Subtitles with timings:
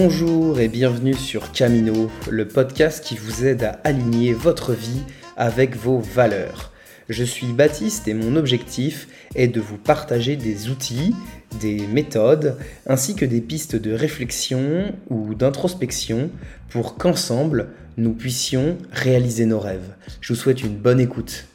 [0.00, 5.02] Bonjour et bienvenue sur Camino, le podcast qui vous aide à aligner votre vie
[5.36, 6.70] avec vos valeurs.
[7.08, 11.16] Je suis Baptiste et mon objectif est de vous partager des outils,
[11.60, 12.56] des méthodes,
[12.86, 16.30] ainsi que des pistes de réflexion ou d'introspection
[16.68, 19.96] pour qu'ensemble, nous puissions réaliser nos rêves.
[20.20, 21.46] Je vous souhaite une bonne écoute.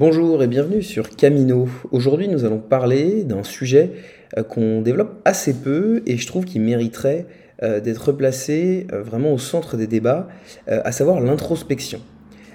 [0.00, 1.68] Bonjour et bienvenue sur Camino.
[1.90, 3.90] Aujourd'hui nous allons parler d'un sujet
[4.38, 7.26] euh, qu'on développe assez peu et je trouve qu'il mériterait
[7.62, 10.28] euh, d'être placé euh, vraiment au centre des débats,
[10.66, 12.00] à savoir l'introspection.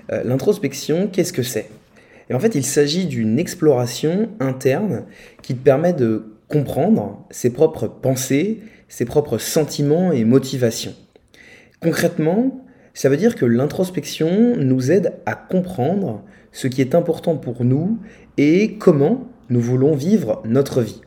[0.10, 1.70] L'introspection, qu'est-ce que c'est?
[2.32, 5.04] Et en fait il s'agit d'une exploration interne
[5.44, 10.96] qui te permet de comprendre ses propres pensées, ses propres sentiments et motivations.
[11.80, 16.24] Concrètement, ça veut dire que l'introspection nous aide à comprendre
[16.56, 18.00] ce qui est important pour nous
[18.38, 21.02] et comment nous voulons vivre notre vie.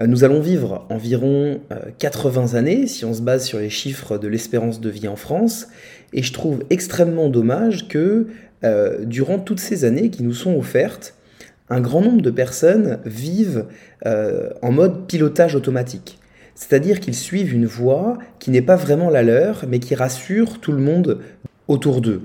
[0.00, 1.60] Euh, nous allons vivre environ
[2.00, 5.14] 80 euh, années si on se base sur les chiffres de l'espérance de vie en
[5.14, 5.68] France
[6.12, 8.26] et je trouve extrêmement dommage que
[8.64, 11.14] euh, durant toutes ces années qui nous sont offertes,
[11.70, 13.66] un grand nombre de personnes vivent
[14.04, 16.18] en mode pilotage automatique.
[16.54, 20.72] C'est-à-dire qu'ils suivent une voie qui n'est pas vraiment la leur, mais qui rassure tout
[20.72, 21.20] le monde
[21.66, 22.20] autour d'eux.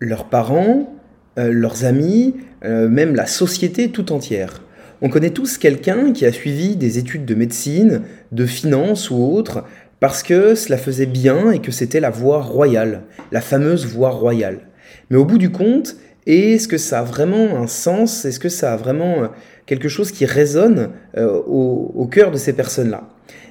[0.00, 0.97] Leurs parents,
[1.38, 4.62] euh, leurs amis, euh, même la société tout entière.
[5.02, 9.64] On connaît tous quelqu'un qui a suivi des études de médecine, de finance ou autre,
[10.00, 14.60] parce que cela faisait bien et que c'était la voie royale, la fameuse voie royale.
[15.10, 18.24] Mais au bout du compte, est-ce que ça a vraiment un sens?
[18.24, 19.28] Est-ce que ça a vraiment euh,
[19.66, 23.08] quelque chose qui résonne au, cœur de ces personnes-là?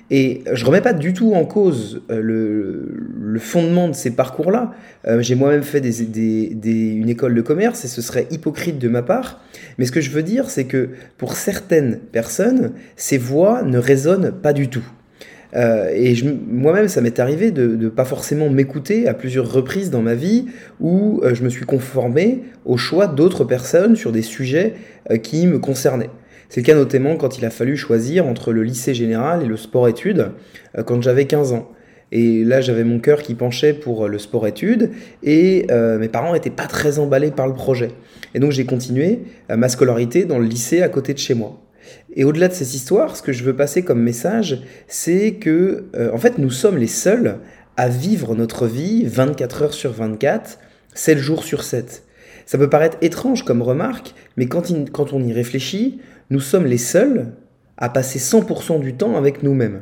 [0.10, 4.72] Et je remets pas du tout en cause euh, le, fondement de ces parcours-là.
[5.06, 9.42] Euh, j'ai moi-même fait une école de commerce et ce serait hypocrite de ma part.
[9.78, 14.32] Mais ce que je veux dire, c'est que pour certaines personnes, ces voix ne résonnent
[14.32, 14.84] pas du tout.
[15.56, 20.02] Euh, et moi-même, ça m'est arrivé de ne pas forcément m'écouter à plusieurs reprises dans
[20.02, 20.46] ma vie
[20.80, 24.74] où je me suis conformé au choix d'autres personnes sur des sujets
[25.22, 26.10] qui me concernaient.
[26.50, 29.58] C'est le cas notamment quand il a fallu choisir entre le lycée général et le
[29.58, 30.32] sport-études
[30.78, 31.72] euh, quand j'avais 15 ans.
[32.14, 34.92] Et là, j'avais mon cœur qui penchait pour euh, le sport-études
[35.24, 37.90] et euh, mes parents n'étaient pas très emballés par le projet.
[38.34, 41.62] Et donc, j'ai continué ma scolarité dans le lycée à côté de chez moi.
[42.16, 46.18] Et au-delà de ces histoires, ce que je veux passer comme message, c'est que, en
[46.18, 47.40] fait, nous sommes les seuls
[47.78, 50.60] à vivre notre vie 24 heures sur 24,
[50.94, 52.04] 7 jours sur 7.
[52.46, 56.00] Ça peut paraître étrange comme remarque, mais quand on y réfléchit,
[56.30, 57.34] nous sommes les seuls
[57.78, 59.82] à passer 100% du temps avec nous-mêmes.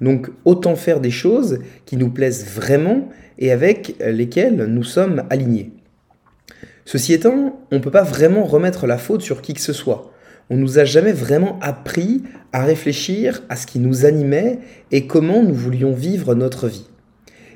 [0.00, 3.08] Donc autant faire des choses qui nous plaisent vraiment
[3.38, 5.72] et avec lesquelles nous sommes alignés.
[6.84, 10.12] Ceci étant, on ne peut pas vraiment remettre la faute sur qui que ce soit.
[10.48, 12.22] On ne nous a jamais vraiment appris
[12.52, 14.58] à réfléchir à ce qui nous animait
[14.90, 16.88] et comment nous voulions vivre notre vie.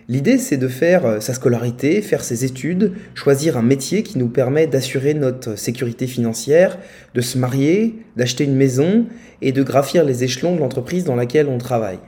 [0.08, 4.28] L'idée, c'est de faire euh, sa scolarité, faire ses études, choisir un métier qui nous
[4.28, 6.78] permet d'assurer notre sécurité financière,
[7.14, 9.06] de se marier, d'acheter une maison
[9.40, 12.00] et de graphir les échelons de l'entreprise dans laquelle on travaille.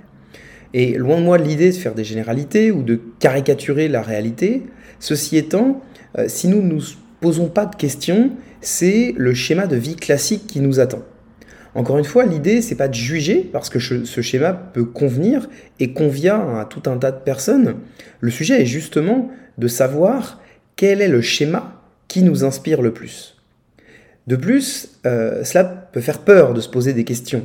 [0.75, 4.65] Et loin de moi l'idée de faire des généralités ou de caricaturer la réalité,
[5.01, 5.81] ceci étant,
[6.19, 6.83] euh, si nous ne nous
[7.21, 11.03] posons pas de questions, c'est le schéma de vie classique qui nous attend.
[11.77, 15.47] Encore une fois, l'idée, c'est pas de juger, parce que ce schéma peut convenir
[15.79, 17.77] et convient à tout un tas de personnes.
[18.21, 20.41] Le sujet est justement de savoir
[20.77, 23.37] quel est le schéma qui nous inspire le plus.
[24.27, 27.45] De plus, euh, cela peut faire peur de se poser des questions.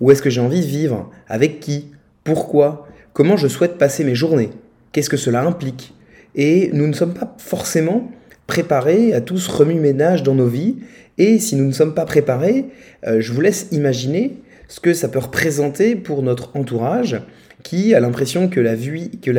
[0.00, 1.12] Où est-ce que j'ai envie de vivre?
[1.28, 1.92] Avec qui?
[2.24, 2.88] Pourquoi?
[3.12, 4.50] Comment je souhaite passer mes journées?
[4.90, 5.94] Qu'est-ce que cela implique?
[6.34, 8.10] Et nous ne sommes pas forcément
[8.48, 10.78] préparés à tout ce remue-ménage dans nos vies
[11.18, 12.64] et si nous ne sommes pas préparés,
[13.06, 17.20] euh, je vous laisse imaginer ce que ça peut représenter pour notre entourage
[17.62, 18.74] qui a l'impression que la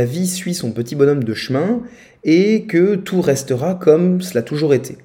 [0.05, 1.81] vie suit son petit bonhomme de chemin
[2.23, 4.97] et que tout restera comme cela a toujours été.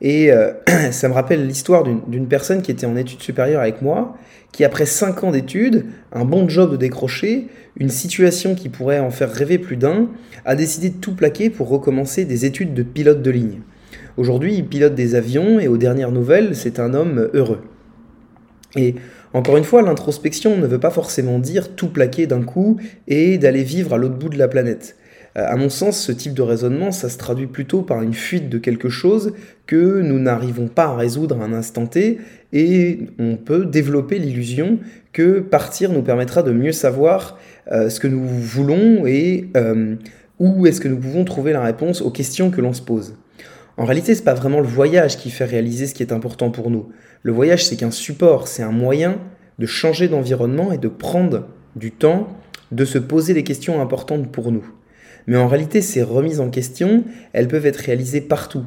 [0.00, 0.52] Et euh,
[0.90, 4.16] ça me rappelle l'histoire d'une personne qui était en études supérieures avec moi,
[4.52, 9.10] qui après 5 ans d'études, un bon job de décrocher, une situation qui pourrait en
[9.10, 10.08] faire rêver plus d'un,
[10.44, 13.60] a décidé de tout plaquer pour recommencer des études de pilote de ligne.
[14.16, 17.60] Aujourd'hui, il pilote des avions et aux dernières nouvelles, c'est un homme heureux.
[18.76, 18.96] Et
[19.32, 23.62] encore une fois, l'introspection ne veut pas forcément dire tout plaquer d'un coup et d'aller
[23.62, 24.96] vivre à l'autre bout de la planète.
[25.38, 28.48] Euh, à mon sens, ce type de raisonnement, ça se traduit plutôt par une fuite
[28.48, 29.34] de quelque chose
[29.66, 32.18] que nous n'arrivons pas à résoudre à un instant T,
[32.52, 34.78] et on peut développer l'illusion
[35.12, 37.38] que partir nous permettra de mieux savoir
[37.70, 39.96] euh, ce que nous voulons et euh,
[40.38, 43.14] où est-ce que nous pouvons trouver la réponse aux questions que l'on se pose.
[43.76, 46.70] En réalité, c'est pas vraiment le voyage qui fait réaliser ce qui est important pour
[46.70, 46.88] nous.
[47.22, 49.18] Le voyage, c'est qu'un support, c'est un moyen
[49.58, 51.46] de changer d'environnement et de prendre
[51.76, 52.28] du temps,
[52.72, 54.64] de se poser les questions importantes pour nous.
[55.28, 57.04] Mais en réalité, ces remises en question,
[57.34, 58.64] elles peuvent être réalisées partout.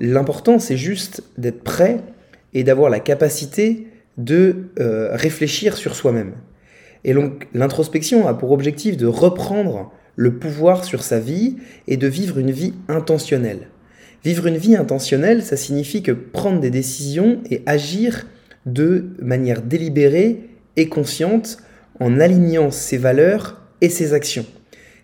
[0.00, 2.00] L'important, c'est juste d'être prêt
[2.54, 3.86] et d'avoir la capacité
[4.18, 6.32] de euh, réfléchir sur soi-même.
[7.04, 11.56] Et donc, l'introspection a pour objectif de reprendre le pouvoir sur sa vie
[11.86, 13.68] et de vivre une vie intentionnelle.
[14.24, 18.26] Vivre une vie intentionnelle, ça signifie que prendre des décisions et agir
[18.66, 21.58] de manière délibérée et consciente
[22.00, 24.46] en alignant ses valeurs et ses actions,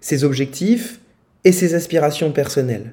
[0.00, 1.00] ses objectifs
[1.44, 2.92] et ses aspirations personnelles.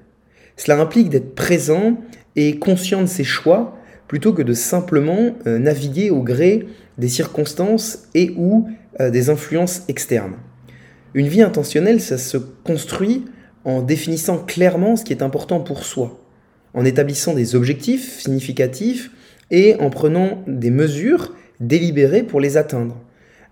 [0.57, 1.97] Cela implique d'être présent
[2.35, 6.67] et conscient de ses choix plutôt que de simplement euh, naviguer au gré
[6.97, 8.69] des circonstances et ou
[8.99, 10.35] euh, des influences externes.
[11.13, 13.25] Une vie intentionnelle, ça se construit
[13.63, 16.19] en définissant clairement ce qui est important pour soi,
[16.73, 19.11] en établissant des objectifs significatifs
[19.49, 22.97] et en prenant des mesures délibérées pour les atteindre.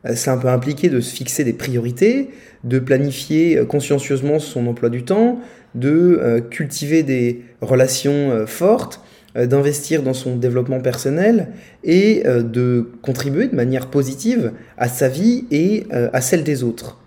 [0.06, 2.30] Euh, ça peut impliquer de se fixer des priorités,
[2.64, 5.40] de planifier euh, consciencieusement son emploi du temps,
[5.76, 9.02] de euh, cultiver des relations fortes,
[9.36, 11.48] d'investir dans son développement personnel
[11.84, 17.00] et de contribuer de manière positive à sa vie et à celle des autres.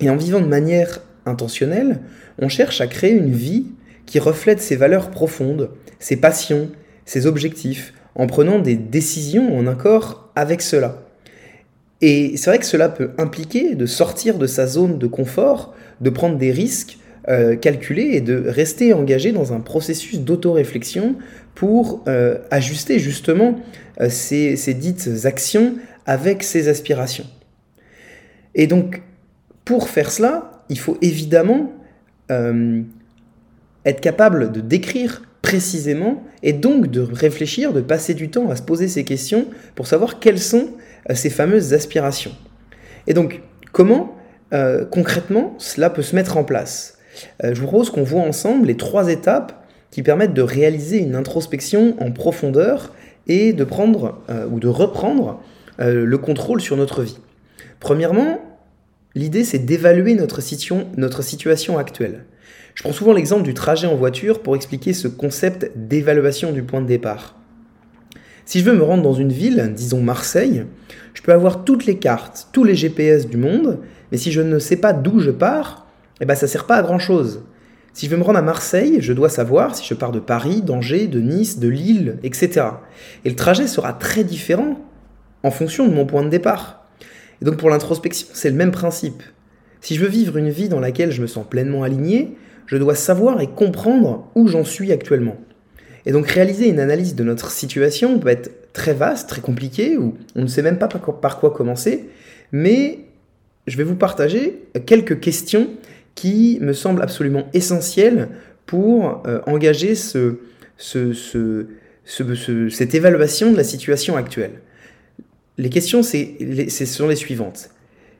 [0.00, 2.00] Et en vivant de manière intentionnelle,
[2.38, 3.66] on cherche à créer une vie
[4.06, 6.70] qui reflète ses valeurs profondes, ses passions,
[7.04, 11.02] ses objectifs, en prenant des décisions en accord avec cela.
[12.02, 16.10] Et c'est vrai que cela peut impliquer de sortir de sa zone de confort, de
[16.10, 21.14] prendre des risques euh, calculés et de rester engagé dans un processus d'autoréflexion
[21.54, 23.60] pour euh, ajuster justement
[24.00, 27.26] euh, ces, dites actions avec ses aspirations.
[28.56, 29.02] Et donc,
[29.64, 31.72] pour faire cela, il faut évidemment
[33.84, 38.62] être capable de décrire précisément et donc de réfléchir, de passer du temps à se
[38.62, 40.70] poser ces questions pour savoir quelles sont
[41.10, 42.32] ces fameuses aspirations.
[43.06, 44.16] Et donc, comment
[44.52, 46.98] euh, concrètement cela peut se mettre en place?
[47.44, 51.14] Euh, Je vous propose qu'on voit ensemble les trois étapes qui permettent de réaliser une
[51.14, 52.94] introspection en profondeur
[53.26, 55.40] et de prendre ou de reprendre
[55.78, 57.18] le contrôle sur notre vie.
[57.78, 58.40] Premièrement,
[59.14, 60.40] l'idée c'est d'évaluer notre,
[60.96, 62.24] notre situation actuelle.
[62.74, 66.80] Je prends souvent l'exemple du trajet en voiture pour expliquer ce concept d'évaluation du point
[66.80, 67.36] de départ.
[68.44, 70.64] Si je veux me rendre dans une ville, disons Marseille,
[71.14, 73.78] je peux avoir toutes les cartes, tous les GPS du monde,
[74.10, 75.86] mais si je ne sais pas d'où je pars,
[76.20, 77.42] eh ben ça sert pas à grand chose.
[77.92, 80.62] Si je veux me rendre à Marseille, je dois savoir si je pars de Paris,
[80.62, 82.66] d'Angers, de Nice, de Lille, etc.
[83.24, 84.80] Et le trajet sera très différent
[85.42, 86.86] en fonction de mon point de départ.
[87.40, 89.22] Et donc pour l'introspection, c'est le même principe.
[89.80, 92.36] Si je veux vivre une vie dans laquelle je me sens pleinement aligné,
[92.66, 95.36] je dois savoir et comprendre où j'en suis actuellement.
[96.06, 100.14] Et donc réaliser une analyse de notre situation peut être très vaste, très compliqué, ou
[100.34, 102.08] on ne sait même pas par quoi commencer,
[102.50, 103.00] mais
[103.66, 105.68] je vais vous partager quelques questions
[106.14, 108.28] qui me semblent absolument essentielles
[108.66, 110.38] pour euh, engager ce,
[110.76, 111.66] ce,
[112.04, 114.60] cette évaluation de la situation actuelle.
[115.58, 117.70] Les questions, sont les suivantes.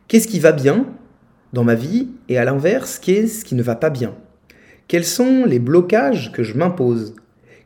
[0.06, 0.86] Qu'est-ce qui va bien
[1.52, 4.14] dans ma vie et à l'inverse, qu'est-ce qui ne va pas bien?
[4.88, 7.14] Quels sont les blocages que je m'impose?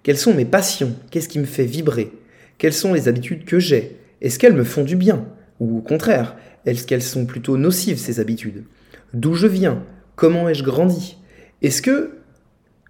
[0.06, 0.94] Quelles sont mes passions?
[1.10, 2.12] Qu'est-ce qui me fait vibrer?
[2.58, 3.96] Quelles sont les habitudes que j'ai?
[4.22, 5.26] Est-ce qu'elles me font du bien?
[5.58, 8.62] Ou au contraire, est-ce qu'elles sont plutôt nocives, ces habitudes?
[9.14, 9.82] D'où je viens?
[10.14, 11.16] Comment ai-je grandi?
[11.60, 12.18] Est-ce que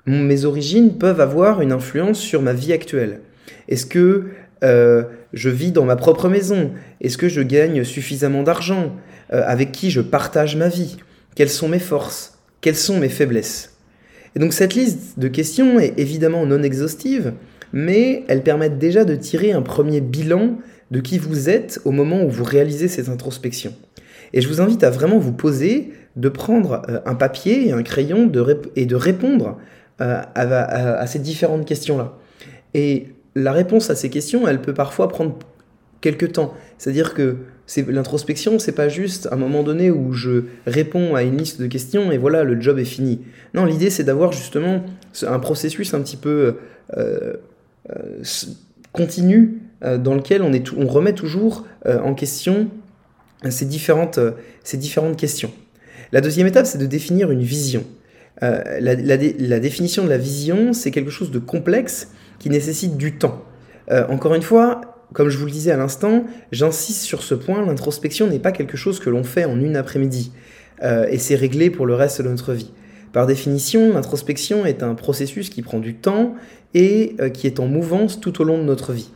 [0.04, 3.22] mes origines peuvent avoir une influence sur ma vie actuelle?
[3.66, 4.26] Est-ce que
[4.62, 6.72] euh, je vis dans ma propre maison?
[7.00, 8.94] Est-ce que je gagne suffisamment d'argent
[9.32, 10.98] euh, Avec qui je partage ma vie?
[11.34, 12.40] Quelles sont mes forces?
[12.60, 13.75] Quelles sont mes faiblesses?
[14.36, 17.32] Et donc cette liste de questions est évidemment non exhaustive,
[17.72, 20.58] mais elles permettent déjà de tirer un premier bilan
[20.90, 23.72] de qui vous êtes au moment où vous réalisez cette introspection.
[24.34, 27.82] Et je vous invite à vraiment vous poser, de prendre euh, un papier et un
[27.82, 28.30] crayon
[28.74, 29.56] et de répondre
[30.00, 32.18] euh, à, ces différentes questions-là.
[32.74, 35.38] Et la réponse à ces questions, elle peut parfois prendre
[36.02, 36.54] quelques temps.
[36.76, 37.38] C'est-à-dire que
[37.88, 42.12] l'introspection, c'est pas juste un moment donné où je réponds à une liste de questions
[42.12, 43.22] et voilà, le job est fini.
[43.54, 44.84] Non, l'idée c'est d'avoir justement
[45.26, 46.56] un processus un petit peu
[46.96, 47.34] euh,
[47.90, 48.22] euh,
[48.92, 52.68] continu euh, dans lequel on, est on remet toujours en question
[53.48, 54.18] ces différentes,
[54.64, 55.52] ces différentes questions.
[56.10, 57.84] La deuxième étape, c'est de définir une vision.
[58.40, 62.08] La, la, définition de la vision, c'est quelque chose de complexe
[62.38, 63.44] qui nécessite du temps.
[63.88, 68.26] encore une fois, comme je vous le disais à l'instant, j'insiste sur ce point, l'introspection
[68.26, 70.32] n'est pas quelque chose que l'on fait en une après-midi,
[70.82, 72.72] euh, et c'est réglé pour le reste de notre vie.
[73.12, 76.34] Par définition, l'introspection est un processus qui prend du temps
[76.74, 79.10] et qui est en mouvance tout au long de notre vie.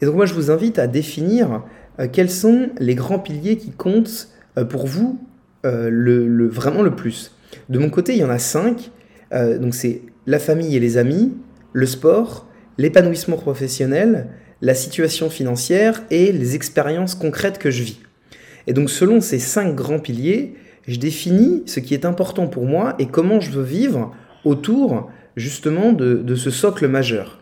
[0.00, 1.62] Et donc moi je vous invite à définir
[2.10, 4.28] quels sont les grands piliers qui comptent
[4.70, 5.20] pour vous
[5.62, 7.36] vraiment le plus.
[7.68, 8.90] De mon côté, il y en a cinq.
[9.30, 11.32] donc c'est la famille et les amis,
[11.72, 12.46] le sport,
[12.78, 14.28] l'épanouissement professionnel,
[14.62, 18.00] la situation financière et les expériences concrètes que je vis.
[18.66, 20.54] Et donc selon ces cinq grands piliers,
[20.86, 24.14] je définis ce qui est important pour moi et comment je veux vivre
[24.44, 27.40] autour justement de, ce socle majeur.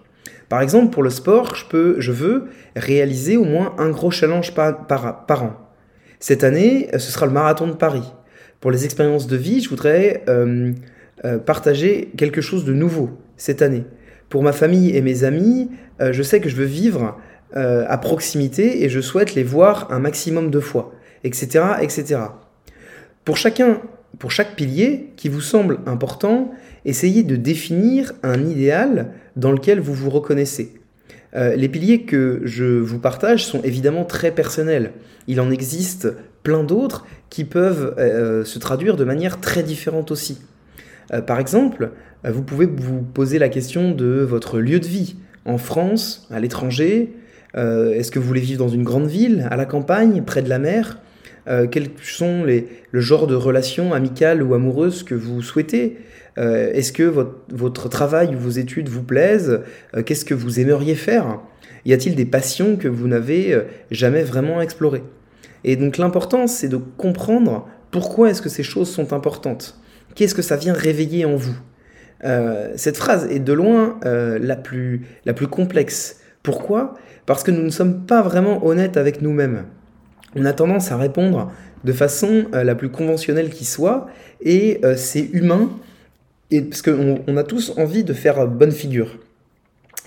[0.48, 4.54] Par exemple, pour le sport, je, peux, je veux réaliser au moins un gros challenge
[4.54, 5.56] par, par, an.
[6.18, 8.12] Cette année, ce sera le marathon de Paris.
[8.60, 10.72] Pour les expériences de vie, je voudrais euh,
[11.24, 13.84] euh, partager quelque chose de nouveau cette année.
[14.30, 15.68] Pour ma famille et mes amis,
[16.00, 17.18] euh, je sais que je veux vivre
[17.56, 20.94] euh, à proximité et je souhaite les voir un maximum de fois,
[21.24, 22.20] etc., etc.
[23.24, 23.82] Pour chacun,
[24.20, 26.52] pour chaque pilier qui vous semble important,
[26.84, 30.74] essayez de définir un idéal dans lequel vous vous reconnaissez.
[31.34, 34.92] Euh, les piliers que je vous partage sont évidemment très personnels.
[35.26, 36.08] Il en existe
[36.44, 37.94] plein d'autres qui peuvent
[38.44, 40.40] se traduire de manière très différente aussi.
[41.26, 41.90] Par exemple,
[42.24, 46.40] euh, vous pouvez vous poser la question de votre lieu de vie, en France, à
[46.40, 47.12] l'étranger.
[47.56, 50.48] Euh, est-ce que vous voulez vivre dans une grande ville, à la campagne, près de
[50.48, 50.98] la mer?
[51.48, 55.98] Euh, Quels sont les, le genre de relations amicales ou amoureuses que vous souhaitez?
[56.36, 59.60] Est-ce que votre, votre, travail ou vos études vous plaisent?
[60.06, 61.38] Qu'est-ce que vous aimeriez faire?
[61.84, 65.02] Y a-t-il des passions que vous n'avez jamais vraiment explorées?
[65.64, 69.78] Et donc l'important, c'est de comprendre pourquoi est-ce que ces choses sont importantes.
[70.14, 71.56] Qu'est-ce que ça vient réveiller en vous
[72.24, 76.20] euh, cette phrase est de loin euh, la, plus, la plus complexe.
[76.42, 76.94] Pourquoi?
[77.26, 79.64] Parce que nous ne sommes pas vraiment honnêtes avec nous-mêmes.
[80.36, 81.52] On a tendance à répondre
[81.84, 84.06] de façon euh, la plus conventionnelle qui soit,
[84.42, 85.70] et c'est humain,
[86.50, 89.18] et, parce qu'on on a tous envie de faire bonne figure.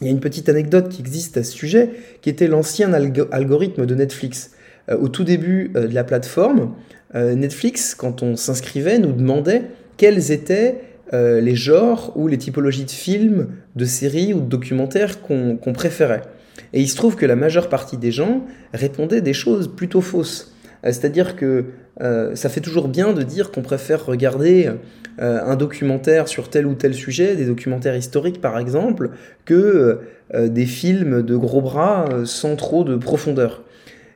[0.02, 1.92] Il y a une petite anecdote qui existe à ce sujet,
[2.22, 4.52] qui était l'ancien algorithme de Netflix.
[4.92, 6.74] au tout début de la plateforme,
[7.14, 9.64] Netflix, quand on s'inscrivait, nous demandait
[9.98, 10.82] quels étaient
[11.14, 16.24] euh, les genres ou les typologies de films, de séries ou de documentaires qu'on préférait.
[16.72, 20.56] Et il se trouve que la majeure partie des gens répondaient des choses plutôt fausses.
[20.84, 21.66] Euh, c'est-à-dire que
[22.02, 24.72] euh, ça fait toujours bien de dire qu'on préfère regarder
[25.20, 29.12] un documentaire sur tel ou tel sujet, des documentaires historiques par exemple,
[29.46, 30.00] que
[30.34, 33.62] des films de gros bras sans trop de profondeur.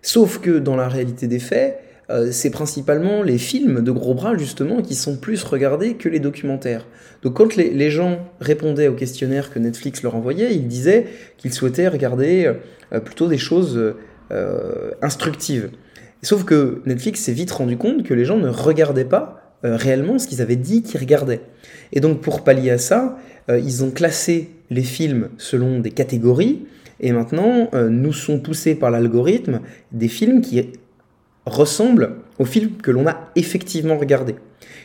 [0.02, 1.80] Sauf que dans la réalité des faits,
[2.10, 6.20] euh, c'est principalement les films de gros bras justement qui sont plus regardés que les
[6.20, 6.86] documentaires.
[7.22, 11.90] Donc quand les, gens répondaient au questionnaire que Netflix leur envoyait, ils disaient qu'ils souhaitaient
[11.90, 12.54] regarder
[12.94, 13.96] euh, plutôt des choses
[14.32, 15.70] euh, instructives.
[16.22, 20.28] Sauf que Netflix s'est vite rendu compte que les gens ne regardaient pas réellement ce
[20.28, 21.42] qu'ils avaient dit qu'ils regardaient.
[21.92, 23.18] Et donc pour pallier à ça,
[23.50, 26.66] ils ont classé les films selon des catégories,
[27.00, 29.62] et maintenant nous sont poussés par l'algorithme
[29.92, 30.60] des films qui
[31.48, 34.36] ressemble au film que l'on a effectivement regardé.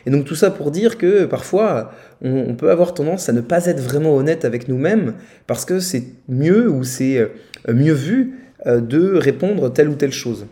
[0.05, 1.91] Et donc tout ça pour dire que parfois
[2.21, 5.13] on, peut avoir tendance à ne pas être vraiment honnête avec nous-mêmes
[5.47, 7.27] parce que c'est mieux ou c'est euh,
[7.73, 10.45] mieux vu euh, de répondre telle ou telle chose.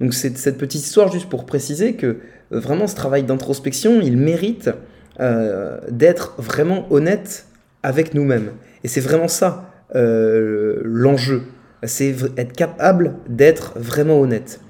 [0.00, 2.16] Donc c'est cette petite histoire juste pour préciser que euh,
[2.50, 4.70] vraiment ce travail d'introspection, il mérite
[5.90, 7.46] d'être vraiment honnête
[7.82, 8.52] avec nous-mêmes.
[8.84, 11.42] Et c'est vraiment ça l'enjeu,
[11.82, 14.60] c'est être capable d'être vraiment honnête.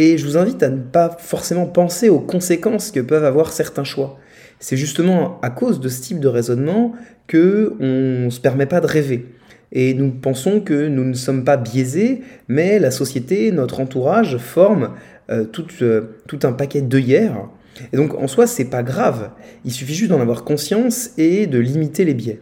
[0.00, 3.82] Et je vous invite à ne pas forcément penser aux conséquences que peuvent avoir certains
[3.82, 4.16] choix.
[4.60, 6.92] C'est justement à cause de ce type de raisonnement
[7.26, 9.26] que on ne se permet pas de rêver.
[9.72, 14.90] Et nous pensons que nous ne sommes pas biaisés, mais la société, notre entourage forment
[15.30, 17.48] euh, tout, euh, tout, un paquet d'œillères.
[17.92, 19.32] Et donc en soi, c'est pas grave.
[19.64, 22.40] Il suffit juste d'en avoir conscience et de limiter les biais.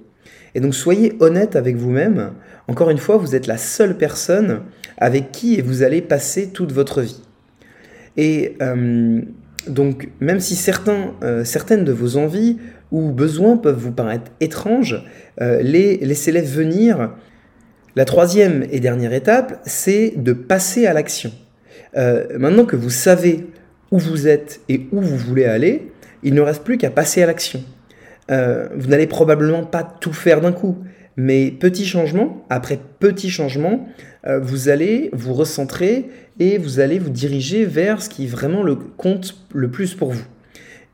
[0.54, 2.32] Et donc soyez honnête avec vous-même.
[2.68, 4.60] Encore une fois, vous êtes la seule personne
[4.98, 7.22] avec qui vous allez passer toute votre vie.
[8.16, 9.20] Et euh,
[9.68, 10.58] donc, même si
[11.22, 12.58] euh, certaines de vos envies
[12.90, 15.04] ou besoins peuvent vous paraître étranges,
[15.40, 17.12] euh, les, laissez-les venir.
[17.94, 21.32] La troisième et dernière étape, c'est de passer à l'action.
[21.94, 23.46] maintenant que vous savez
[23.90, 25.92] où vous êtes et où vous voulez aller,
[26.22, 27.64] il ne reste plus qu'à passer à l'action.
[28.28, 30.76] vous n'allez probablement pas tout faire d'un coup,
[31.16, 33.88] mais petit changement, après petit changement,
[34.26, 38.74] euh, vous allez vous recentrer et vous allez vous diriger vers ce qui vraiment le
[38.74, 40.24] compte le plus pour vous.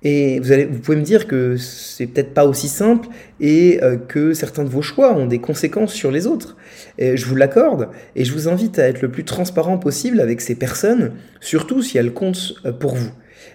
[0.05, 3.09] Et vous, allez, vous pouvez me dire que c'est peut-être pas aussi simple
[3.41, 6.57] et euh, que certains de vos choix ont des conséquences sur les autres.
[6.99, 10.55] Je vous l'accorde et je vous invite à être le plus transparent possible avec ces
[10.55, 13.12] personnes, surtout si elles comptent euh, pour vous.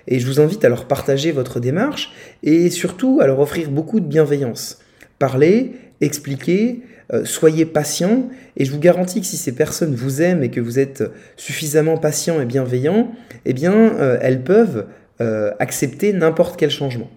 [0.08, 4.00] Et je vous invite à leur partager votre démarche et surtout à leur offrir beaucoup
[4.00, 4.80] de bienveillance.
[5.20, 6.82] Parlez, expliquez,
[7.14, 10.60] euh, soyez patient et je vous garantis que si ces personnes vous aiment et que
[10.60, 11.04] vous êtes
[11.38, 13.12] suffisamment patient et bienveillant,
[13.46, 14.88] eh bien euh, elles peuvent
[15.22, 17.10] euh, accepter n'importe quel changement.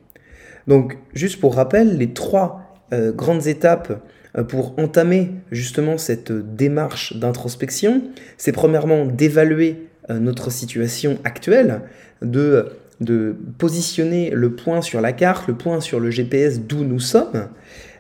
[0.69, 4.05] Donc juste pour rappel, les trois grandes étapes
[4.49, 8.03] pour entamer justement cette démarche d'introspection,
[8.37, 11.83] c'est premièrement d'évaluer notre situation actuelle,
[12.21, 16.99] de, de positionner le point sur la carte, le point sur le GPS d'où nous
[16.99, 17.49] sommes,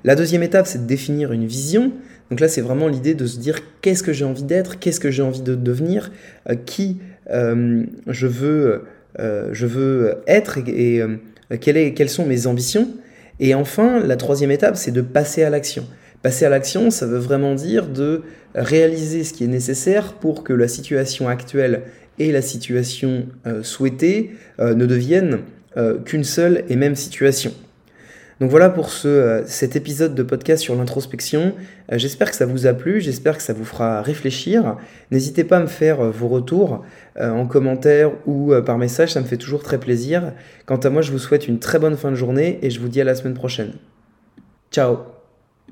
[0.04, 1.92] la deuxième étape, c'est de définir une vision.
[2.30, 5.10] Donc là, c'est vraiment l'idée de se dire qu'est-ce que j'ai envie d'être, qu'est-ce que
[5.10, 6.10] j'ai envie de devenir,
[6.48, 6.98] euh, qui
[7.30, 8.84] euh, je, veux,
[9.18, 11.02] euh, je veux être et,
[11.60, 12.88] quelles sont mes ambitions?
[13.40, 15.86] Et enfin, la troisième étape, c'est de passer à l'action.
[16.22, 18.22] Passer à l'action, ça veut vraiment dire de
[18.54, 21.82] réaliser ce qui est nécessaire pour que la situation actuelle
[22.18, 23.26] et la situation
[23.62, 25.38] souhaitée ne deviennent
[26.04, 27.52] qu'une seule et même situation.
[28.40, 31.54] Donc voilà pour ce, euh, cet épisode de podcast sur l'introspection.
[31.92, 34.76] Euh, j'espère que ça vous a plu, j'espère que ça vous fera réfléchir.
[35.10, 36.84] N'hésitez pas à me faire euh, vos retours
[37.20, 40.32] en commentaire ou par message, ça me fait toujours très plaisir.
[40.64, 42.88] Quant à moi, je vous souhaite une très bonne fin de journée et je vous
[42.88, 43.72] dis à la semaine prochaine.
[44.70, 45.19] Ciao